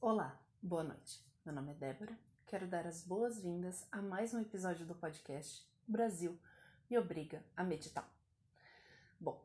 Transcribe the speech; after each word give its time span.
Olá, 0.00 0.40
boa 0.62 0.84
noite. 0.84 1.20
Meu 1.44 1.52
nome 1.52 1.72
é 1.72 1.74
Débora. 1.74 2.16
Quero 2.46 2.68
dar 2.68 2.86
as 2.86 3.02
boas-vindas 3.02 3.84
a 3.90 4.00
mais 4.00 4.32
um 4.32 4.40
episódio 4.40 4.86
do 4.86 4.94
podcast 4.94 5.66
Brasil 5.88 6.38
me 6.88 6.96
obriga 6.96 7.44
a 7.56 7.64
meditar. 7.64 8.08
Bom, 9.18 9.44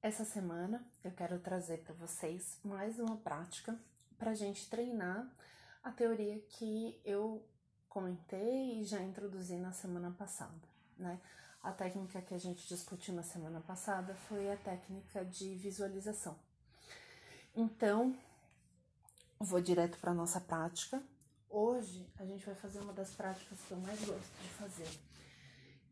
essa 0.00 0.24
semana 0.24 0.82
eu 1.04 1.10
quero 1.10 1.38
trazer 1.40 1.84
para 1.84 1.92
vocês 1.92 2.58
mais 2.64 2.98
uma 2.98 3.18
prática 3.18 3.78
para 4.16 4.30
a 4.30 4.34
gente 4.34 4.70
treinar 4.70 5.30
a 5.84 5.90
teoria 5.90 6.40
que 6.40 6.98
eu 7.04 7.46
comentei 7.86 8.80
e 8.80 8.84
já 8.84 9.02
introduzi 9.02 9.58
na 9.58 9.72
semana 9.72 10.10
passada, 10.10 10.66
né? 10.96 11.20
A 11.62 11.70
técnica 11.70 12.22
que 12.22 12.32
a 12.32 12.38
gente 12.38 12.66
discutiu 12.66 13.12
na 13.12 13.22
semana 13.22 13.60
passada 13.60 14.14
foi 14.14 14.50
a 14.50 14.56
técnica 14.56 15.22
de 15.22 15.54
visualização. 15.56 16.38
Então, 17.54 18.16
vou 19.44 19.60
direto 19.60 19.98
para 19.98 20.14
nossa 20.14 20.40
prática. 20.40 21.02
Hoje 21.48 22.08
a 22.16 22.24
gente 22.24 22.46
vai 22.46 22.54
fazer 22.54 22.80
uma 22.80 22.92
das 22.92 23.10
práticas 23.10 23.58
que 23.66 23.72
eu 23.72 23.78
mais 23.78 23.98
gosto 24.04 24.42
de 24.42 24.48
fazer, 24.50 24.88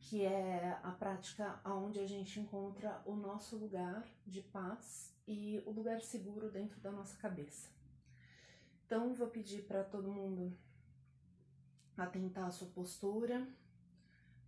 que 0.00 0.22
é 0.22 0.78
a 0.82 0.90
prática 0.92 1.60
onde 1.64 1.98
a 1.98 2.06
gente 2.06 2.38
encontra 2.38 3.02
o 3.04 3.14
nosso 3.14 3.56
lugar 3.56 4.06
de 4.26 4.40
paz 4.40 5.12
e 5.26 5.62
o 5.66 5.70
lugar 5.72 6.00
seguro 6.00 6.50
dentro 6.50 6.80
da 6.80 6.90
nossa 6.90 7.16
cabeça. 7.16 7.68
Então, 8.86 9.14
vou 9.14 9.28
pedir 9.28 9.62
para 9.62 9.84
todo 9.84 10.10
mundo 10.10 10.56
atentar 11.96 12.46
a 12.46 12.50
sua 12.50 12.68
postura, 12.68 13.46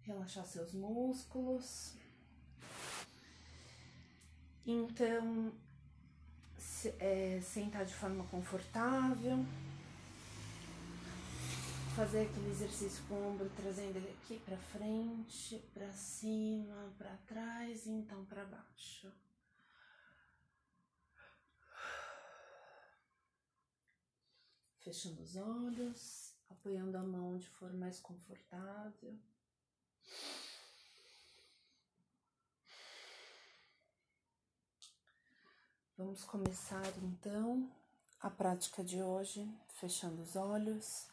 relaxar 0.02 0.46
seus 0.46 0.72
músculos. 0.72 1.94
Então, 4.64 5.52
é, 6.98 7.40
sentar 7.42 7.84
de 7.84 7.94
forma 7.94 8.24
confortável, 8.24 9.44
fazer 11.94 12.22
aquele 12.22 12.50
exercício 12.50 13.04
com 13.06 13.14
o 13.14 13.28
ombro 13.32 13.50
trazendo 13.56 13.96
ele 13.96 14.10
aqui 14.10 14.38
para 14.40 14.56
frente, 14.56 15.58
para 15.74 15.90
cima, 15.92 16.92
para 16.96 17.16
trás 17.26 17.86
e 17.86 17.90
então 17.90 18.24
para 18.24 18.44
baixo. 18.44 19.12
Fechando 24.80 25.22
os 25.22 25.36
olhos, 25.36 26.34
apoiando 26.50 26.96
a 26.96 27.02
mão 27.02 27.34
onde 27.34 27.46
for 27.46 27.72
mais 27.72 28.00
confortável. 28.00 29.16
Vamos 36.04 36.24
começar 36.24 36.82
então 37.00 37.64
a 38.20 38.28
prática 38.28 38.82
de 38.82 39.00
hoje, 39.00 39.48
fechando 39.68 40.20
os 40.20 40.34
olhos, 40.34 41.06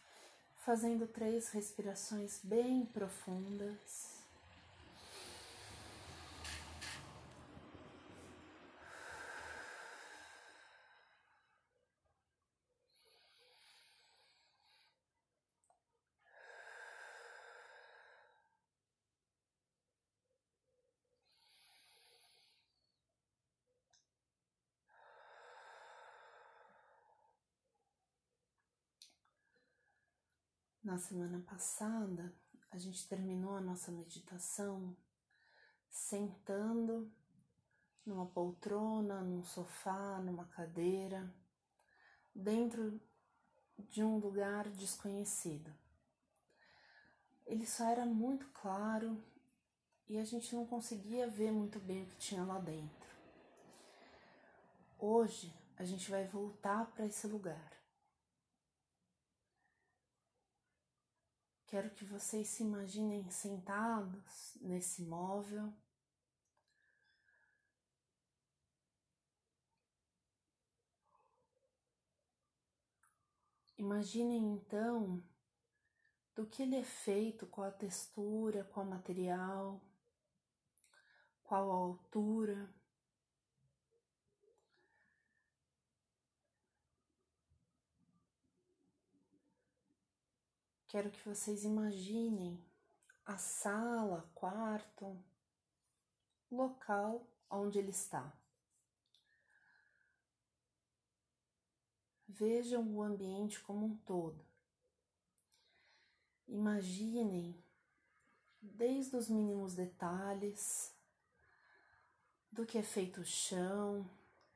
fazendo 0.66 1.06
três 1.06 1.50
respirações 1.50 2.40
bem 2.44 2.88
profundas. 2.88 4.19
Na 30.90 30.98
semana 30.98 31.40
passada, 31.48 32.34
a 32.72 32.78
gente 32.80 33.08
terminou 33.08 33.56
a 33.56 33.62
nossa 33.62 33.92
meditação 33.92 34.98
sentando 35.88 37.14
numa 38.04 38.26
poltrona, 38.26 39.22
num 39.22 39.44
sofá, 39.44 40.20
numa 40.20 40.46
cadeira, 40.46 41.32
dentro 42.34 43.00
de 43.78 44.04
um 44.04 44.18
lugar 44.18 44.68
desconhecido. 44.68 45.72
Ele 47.46 47.68
só 47.68 47.88
era 47.88 48.04
muito 48.04 48.48
claro 48.48 49.24
e 50.08 50.18
a 50.18 50.26
gente 50.26 50.56
não 50.56 50.66
conseguia 50.66 51.30
ver 51.30 51.52
muito 51.52 51.78
bem 51.78 52.02
o 52.02 52.08
que 52.08 52.18
tinha 52.18 52.44
lá 52.44 52.58
dentro. 52.58 53.10
Hoje 54.98 55.54
a 55.78 55.86
gente 55.86 56.10
vai 56.10 56.26
voltar 56.26 56.88
para 56.88 57.06
esse 57.06 57.28
lugar. 57.28 57.79
Quero 61.70 61.92
que 61.92 62.04
vocês 62.04 62.48
se 62.48 62.64
imaginem 62.64 63.30
sentados 63.30 64.58
nesse 64.60 65.04
móvel. 65.04 65.72
Imaginem 73.78 74.56
então 74.56 75.24
do 76.34 76.48
que 76.48 76.64
ele 76.64 76.76
é 76.76 76.84
feito, 76.84 77.46
qual 77.46 77.68
a 77.68 77.72
textura, 77.72 78.64
qual 78.64 78.84
o 78.84 78.90
material, 78.90 79.80
qual 81.44 81.70
a 81.70 81.76
altura. 81.76 82.68
Quero 90.90 91.12
que 91.12 91.24
vocês 91.24 91.64
imaginem 91.64 92.60
a 93.24 93.38
sala, 93.38 94.28
quarto, 94.34 95.24
local 96.50 97.28
onde 97.48 97.78
ele 97.78 97.92
está. 97.92 98.34
Vejam 102.28 102.84
o 102.96 103.04
ambiente 103.04 103.60
como 103.60 103.86
um 103.86 103.96
todo. 103.98 104.44
Imaginem 106.48 107.64
desde 108.60 109.16
os 109.16 109.30
mínimos 109.30 109.76
detalhes 109.76 110.92
do 112.52 112.66
que 112.66 112.80
é 112.80 112.84
feito 112.84 113.22
o 113.22 113.26
chão, 113.26 114.10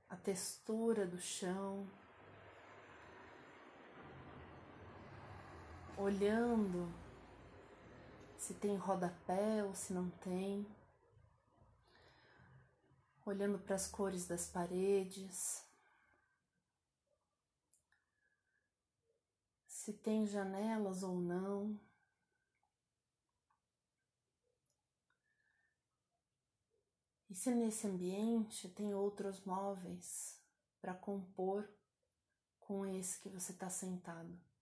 a 0.10 0.18
textura 0.18 1.06
do 1.06 1.20
chão, 1.20 1.88
olhando 5.98 6.92
se 8.38 8.54
tem 8.54 8.76
rodapé 8.76 9.64
ou 9.64 9.74
se 9.74 9.94
não 9.94 10.10
tem, 10.10 10.68
olhando 13.26 13.58
para 13.58 13.76
as 13.76 13.88
cores 13.88 14.28
das 14.28 14.48
paredes, 14.48 15.66
se 19.66 19.94
tem 19.94 20.26
janelas 20.26 21.04
ou 21.04 21.16
não. 21.16 21.80
E 27.30 27.36
se 27.36 27.50
nesse 27.52 27.88
ambiente 27.88 28.70
tem 28.70 28.94
outros 28.94 29.44
móveis 29.44 30.40
para 30.80 30.94
compor 30.94 31.68
com 32.60 32.86
esse 32.86 33.20
que 33.20 33.30
você 33.30 33.52
está 33.52 33.70
sentado. 33.70 34.53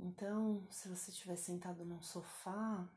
Então, 0.00 0.64
se 0.70 0.88
você 0.88 1.10
estiver 1.10 1.34
sentado 1.34 1.84
num 1.84 2.00
sofá, 2.00 2.88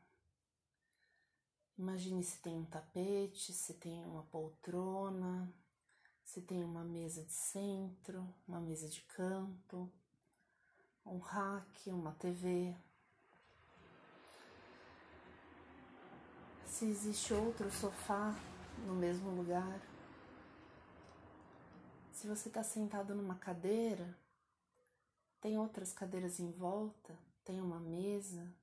imagine 1.76 2.22
se 2.22 2.40
tem 2.40 2.56
um 2.56 2.64
tapete, 2.64 3.52
se 3.52 3.74
tem 3.74 4.04
uma 4.04 4.22
poltrona, 4.22 5.52
se 6.22 6.40
tem 6.40 6.62
uma 6.62 6.84
mesa 6.84 7.24
de 7.24 7.32
centro, 7.32 8.32
uma 8.46 8.60
mesa 8.60 8.88
de 8.88 9.00
canto, 9.02 9.92
um 11.04 11.18
rack, 11.18 11.90
uma 11.90 12.12
TV. 12.12 12.76
Se 16.64 16.84
existe 16.84 17.34
outro 17.34 17.68
sofá 17.72 18.32
no 18.86 18.94
mesmo 18.94 19.28
lugar. 19.30 19.80
Se 22.12 22.28
você 22.28 22.46
está 22.48 22.62
sentado 22.62 23.12
numa 23.12 23.34
cadeira, 23.34 24.16
tem 25.42 25.58
outras 25.58 25.92
cadeiras 25.92 26.38
em 26.38 26.52
volta, 26.52 27.18
tem 27.44 27.60
uma 27.60 27.80
mesa. 27.80 28.54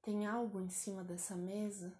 Tem 0.00 0.24
algo 0.24 0.60
em 0.60 0.70
cima 0.70 1.02
dessa 1.02 1.34
mesa? 1.34 1.92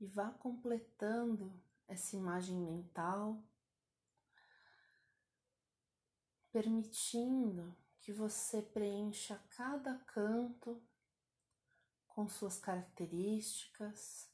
E 0.00 0.06
vá 0.06 0.32
completando 0.32 1.52
essa 1.86 2.16
imagem 2.16 2.56
mental, 2.56 3.40
permitindo 6.50 7.76
que 8.00 8.12
você 8.12 8.60
preencha 8.60 9.40
cada 9.50 9.98
canto 9.98 10.82
com 12.18 12.28
suas 12.28 12.58
características, 12.58 14.28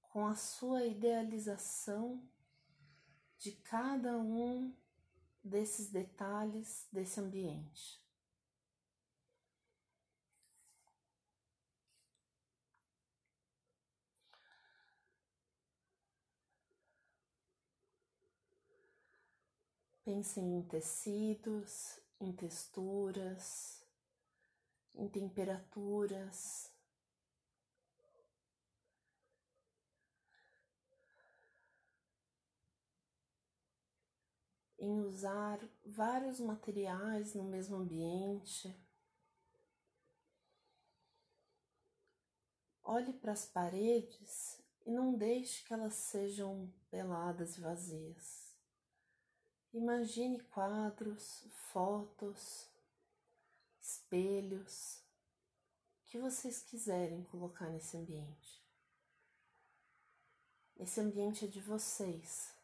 com 0.00 0.26
a 0.26 0.34
sua 0.34 0.82
idealização 0.86 2.26
de 3.36 3.52
cada 3.52 4.16
um 4.16 4.74
desses 5.44 5.90
detalhes 5.90 6.88
desse 6.90 7.20
ambiente. 7.20 8.02
Pensem 20.02 20.56
em 20.56 20.62
tecidos, 20.62 22.00
em 22.18 22.32
texturas, 22.32 23.83
em 24.94 25.08
temperaturas. 25.08 26.72
Em 34.78 35.00
usar 35.00 35.58
vários 35.84 36.40
materiais 36.40 37.34
no 37.34 37.44
mesmo 37.44 37.76
ambiente. 37.76 38.74
Olhe 42.82 43.14
para 43.14 43.32
as 43.32 43.46
paredes 43.46 44.62
e 44.84 44.90
não 44.90 45.14
deixe 45.14 45.64
que 45.64 45.72
elas 45.72 45.94
sejam 45.94 46.70
peladas 46.90 47.56
e 47.56 47.60
vazias. 47.60 48.54
Imagine 49.72 50.38
quadros, 50.44 51.46
fotos, 51.72 52.70
espelhos 53.84 55.02
que 56.06 56.18
vocês 56.18 56.62
quiserem 56.62 57.22
colocar 57.24 57.68
nesse 57.68 57.98
ambiente. 57.98 58.64
Esse 60.78 61.00
ambiente 61.00 61.44
é 61.44 61.48
de 61.48 61.60
vocês. 61.60 62.54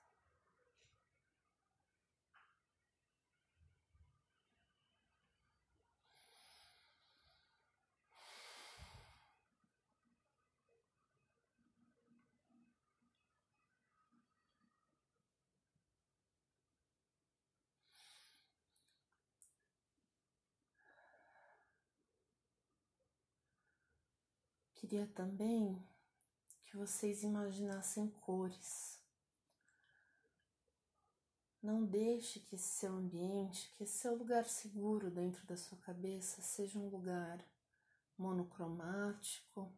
Queria 24.81 25.06
também 25.09 25.79
que 26.65 26.75
vocês 26.75 27.23
imaginassem 27.23 28.09
cores. 28.23 28.99
Não 31.62 31.85
deixe 31.85 32.41
que 32.41 32.55
esse 32.55 32.79
seu 32.79 32.94
ambiente, 32.94 33.71
que 33.77 33.85
esse 33.85 33.99
seu 33.99 34.17
lugar 34.17 34.47
seguro 34.47 35.11
dentro 35.11 35.47
da 35.47 35.55
sua 35.55 35.77
cabeça 35.77 36.41
seja 36.41 36.79
um 36.79 36.88
lugar 36.88 37.44
monocromático. 38.17 39.71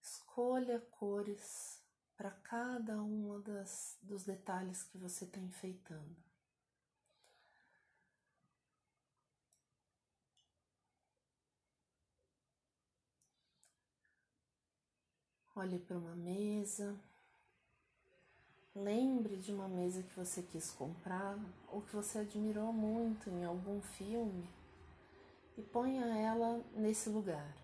Escolha 0.00 0.80
cores 0.80 1.78
para 2.16 2.30
cada 2.30 3.02
um 3.02 3.38
dos 4.00 4.24
detalhes 4.24 4.82
que 4.82 4.96
você 4.96 5.26
está 5.26 5.38
enfeitando. 5.38 6.29
Olhe 15.60 15.78
para 15.78 15.98
uma 15.98 16.16
mesa. 16.16 16.98
Lembre 18.74 19.36
de 19.36 19.52
uma 19.52 19.68
mesa 19.68 20.02
que 20.02 20.16
você 20.16 20.42
quis 20.42 20.70
comprar 20.70 21.38
ou 21.68 21.82
que 21.82 21.94
você 21.94 22.20
admirou 22.20 22.72
muito 22.72 23.28
em 23.28 23.44
algum 23.44 23.78
filme 23.82 24.48
e 25.58 25.62
ponha 25.62 26.06
ela 26.16 26.64
nesse 26.72 27.10
lugar. 27.10 27.54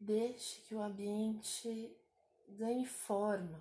Deixe 0.00 0.62
que 0.62 0.74
o 0.74 0.82
ambiente 0.82 1.96
ganhe 2.48 2.84
forma 2.84 3.60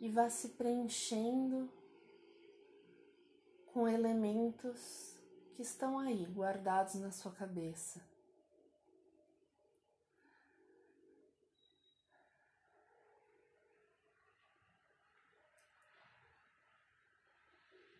e 0.00 0.08
vá 0.08 0.30
se 0.30 0.48
preenchendo 0.48 1.70
com 3.76 3.86
elementos 3.86 5.14
que 5.54 5.60
estão 5.60 5.98
aí 5.98 6.24
guardados 6.34 6.94
na 6.94 7.10
sua 7.10 7.30
cabeça. 7.30 8.00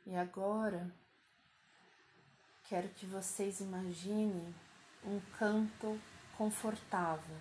E 0.07 0.17
agora 0.17 0.91
quero 2.71 2.89
que 2.89 3.05
vocês 3.05 3.61
imaginem 3.61 4.55
um 5.05 5.21
canto 5.39 6.01
confortável, 6.39 7.37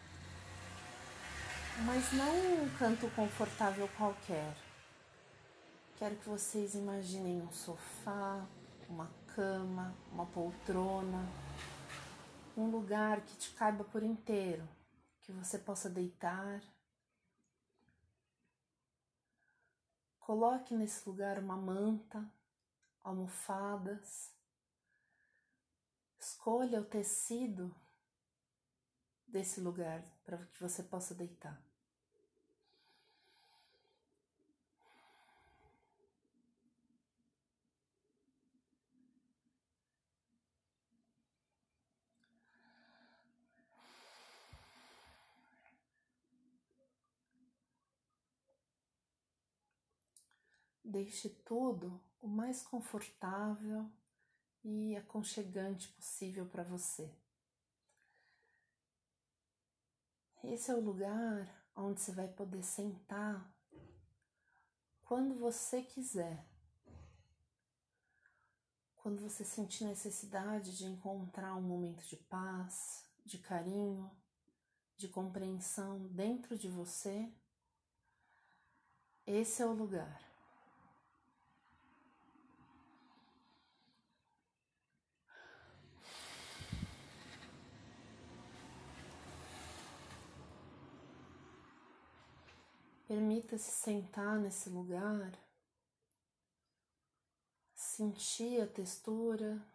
mas 1.86 2.12
não 2.12 2.66
um 2.66 2.70
canto 2.78 3.10
confortável 3.12 3.88
qualquer 3.98 4.65
Quero 5.98 6.18
que 6.18 6.28
vocês 6.28 6.76
imaginem 6.76 7.42
um 7.42 7.52
sofá, 7.54 8.46
uma 8.90 9.10
cama, 9.34 9.96
uma 10.12 10.26
poltrona, 10.26 11.26
um 12.58 12.70
lugar 12.70 13.22
que 13.22 13.38
te 13.38 13.52
caiba 13.52 13.86
por 13.86 14.04
inteiro, 14.04 14.68
que 15.22 15.32
você 15.32 15.58
possa 15.58 15.90
deitar. 15.90 16.62
Coloque 20.20 20.76
nesse 20.76 21.08
lugar 21.08 21.40
uma 21.40 21.56
manta, 21.56 22.30
almofadas. 23.02 24.34
Escolha 26.20 26.82
o 26.82 26.86
tecido 26.86 27.74
desse 29.26 29.62
lugar 29.62 30.04
para 30.26 30.40
que 30.46 30.60
você 30.60 30.84
possa 30.84 31.16
deitar. 31.16 31.58
Deixe 50.88 51.30
tudo 51.30 52.00
o 52.22 52.28
mais 52.28 52.62
confortável 52.62 53.92
e 54.64 54.96
aconchegante 54.96 55.88
possível 55.94 56.46
para 56.46 56.64
você. 56.64 57.12
Esse 60.44 60.70
é 60.70 60.76
o 60.76 60.80
lugar 60.80 61.66
onde 61.76 62.00
você 62.00 62.12
vai 62.12 62.28
poder 62.28 62.62
sentar 62.62 63.52
quando 65.04 65.34
você 65.40 65.82
quiser. 65.82 66.48
Quando 68.98 69.24
você 69.24 69.44
sentir 69.44 69.86
necessidade 69.86 70.78
de 70.78 70.86
encontrar 70.86 71.56
um 71.56 71.64
momento 71.64 72.06
de 72.06 72.18
paz, 72.18 73.10
de 73.26 73.40
carinho, 73.40 74.16
de 74.96 75.08
compreensão 75.08 76.08
dentro 76.10 76.56
de 76.56 76.70
você, 76.70 77.34
esse 79.26 79.64
é 79.64 79.66
o 79.66 79.74
lugar. 79.74 80.35
Permita-se 93.16 93.72
sentar 93.72 94.38
nesse 94.38 94.70
lugar, 94.70 95.32
sentir 97.74 98.60
a 98.60 98.68
textura, 98.68 99.66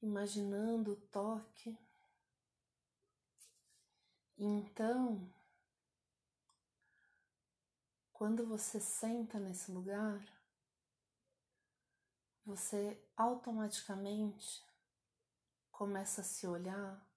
imaginando 0.00 0.92
o 0.92 0.96
toque. 1.08 1.76
Então, 4.38 5.28
quando 8.12 8.46
você 8.46 8.78
senta 8.78 9.40
nesse 9.40 9.72
lugar, 9.72 10.24
você 12.46 12.96
automaticamente 13.16 14.64
começa 15.72 16.20
a 16.20 16.24
se 16.24 16.46
olhar 16.46 17.09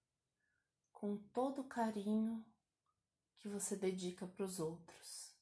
com 1.04 1.18
todo 1.34 1.60
o 1.60 1.68
carinho 1.68 2.46
que 3.38 3.50
você 3.50 3.76
dedica 3.76 4.26
para 4.26 4.46
os 4.46 4.58
outros. 4.58 5.36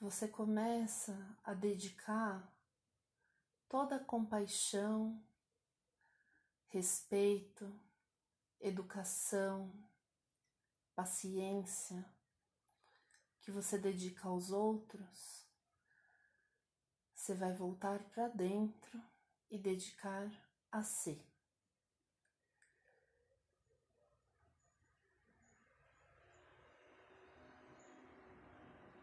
Você 0.00 0.26
começa 0.26 1.38
a 1.44 1.54
dedicar 1.54 2.52
toda 3.68 3.94
a 3.94 4.04
compaixão, 4.04 5.24
respeito, 6.70 7.72
educação, 8.58 9.72
paciência 10.92 12.04
que 13.42 13.52
você 13.52 13.78
dedica 13.78 14.26
aos 14.26 14.50
outros, 14.50 15.46
você 17.14 17.32
vai 17.32 17.54
voltar 17.54 18.02
para 18.10 18.26
dentro 18.26 19.00
e 19.48 19.56
dedicar 19.56 20.28
a 20.70 20.82
si. 20.82 21.20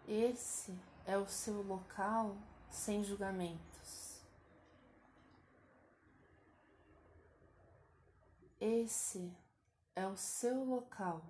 Esse 0.08 0.78
é 1.06 1.18
o 1.18 1.28
seu 1.28 1.64
local 1.64 2.38
sem 2.70 3.04
julgamentos. 3.04 4.24
Esse 8.60 9.36
é 9.96 10.08
o 10.08 10.16
seu 10.16 10.64
local. 10.64 11.24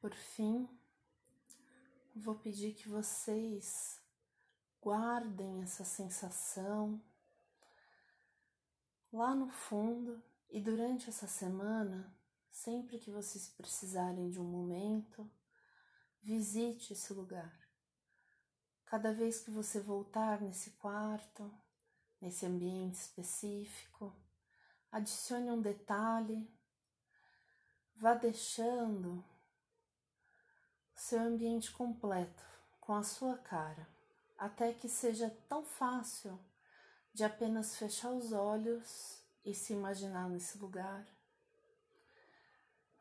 Por 0.00 0.14
fim, 0.14 0.68
vou 2.14 2.36
pedir 2.36 2.72
que 2.74 2.88
vocês 2.88 4.00
guardem 4.80 5.60
essa 5.62 5.84
sensação 5.84 7.02
lá 9.12 9.34
no 9.34 9.48
fundo 9.48 10.22
e 10.50 10.60
durante 10.60 11.08
essa 11.08 11.26
semana, 11.26 12.14
sempre 12.48 13.00
que 13.00 13.10
vocês 13.10 13.48
precisarem 13.48 14.30
de 14.30 14.38
um 14.38 14.44
momento, 14.44 15.28
visite 16.22 16.92
esse 16.92 17.12
lugar. 17.12 17.58
Cada 18.86 19.12
vez 19.12 19.40
que 19.40 19.50
você 19.50 19.80
voltar 19.80 20.40
nesse 20.40 20.70
quarto, 20.72 21.52
nesse 22.20 22.46
ambiente 22.46 22.94
específico, 22.94 24.14
adicione 24.92 25.50
um 25.50 25.60
detalhe, 25.60 26.48
vá 27.96 28.14
deixando 28.14 29.24
seu 30.98 31.20
ambiente 31.20 31.70
completo 31.70 32.42
com 32.80 32.92
a 32.92 33.04
sua 33.04 33.38
cara, 33.38 33.88
até 34.36 34.72
que 34.72 34.88
seja 34.88 35.30
tão 35.48 35.64
fácil 35.64 36.38
de 37.14 37.22
apenas 37.22 37.76
fechar 37.76 38.10
os 38.10 38.32
olhos 38.32 39.22
e 39.44 39.54
se 39.54 39.72
imaginar 39.72 40.28
nesse 40.28 40.58
lugar. 40.58 41.06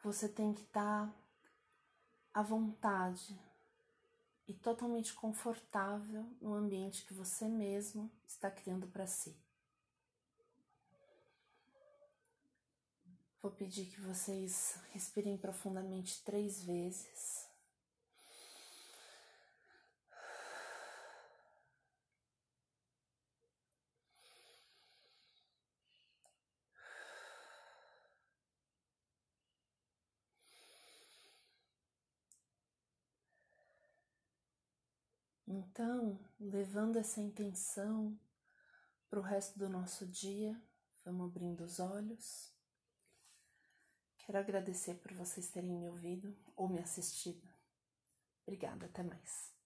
Você 0.04 0.30
tem 0.30 0.54
que 0.54 0.62
estar 0.62 1.12
à 2.32 2.42
vontade 2.44 3.38
e 4.48 4.54
totalmente 4.54 5.14
confortável 5.14 6.24
no 6.40 6.54
ambiente 6.54 7.04
que 7.04 7.16
você 7.16 7.48
mesmo 7.48 8.12
está 8.28 8.50
criando 8.52 8.88
para 8.88 9.08
si. 9.08 9.36
Vou 13.42 13.52
pedir 13.52 13.88
que 13.88 14.02
vocês 14.02 14.80
respirem 14.92 15.36
profundamente 15.36 16.24
três 16.24 16.64
vezes. 16.64 17.47
Então, 35.48 36.20
levando 36.38 36.98
essa 36.98 37.22
intenção 37.22 38.20
para 39.10 39.20
o 39.20 39.24
resto 39.24 39.58
do 39.58 39.70
nosso 39.70 40.06
dia, 40.06 40.62
vamos 41.06 41.30
abrindo 41.30 41.64
os 41.64 41.80
olhos. 41.80 42.54
Quero 44.18 44.40
agradecer 44.40 44.96
por 44.96 45.14
vocês 45.14 45.50
terem 45.50 45.72
me 45.72 45.88
ouvido 45.88 46.36
ou 46.54 46.68
me 46.68 46.80
assistido. 46.80 47.48
Obrigada, 48.46 48.88
até 48.88 49.02
mais. 49.02 49.57